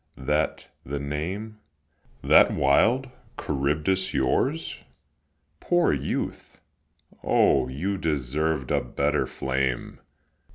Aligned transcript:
That 0.17 0.67
the 0.83 0.97
name? 0.97 1.59
That 2.23 2.51
wild 2.51 3.11
Charybdis 3.39 4.15
yours? 4.15 4.79
Poor 5.59 5.93
youth! 5.93 6.59
O, 7.23 7.67
you 7.67 7.99
deserved 7.99 8.71
a 8.71 8.81
better 8.83 9.27
flame! 9.27 9.99